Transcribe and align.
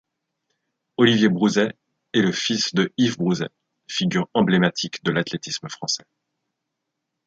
Olivier 0.97 1.29
Brouzet 1.29 1.73
est 2.13 2.21
le 2.23 2.31
fils 2.31 2.73
de 2.73 2.91
Yves 2.97 3.17
Brouzet, 3.19 3.49
figure 3.87 4.27
emblématique 4.33 5.03
de 5.03 5.11
l'athlétisme 5.11 5.69
français. 5.69 6.05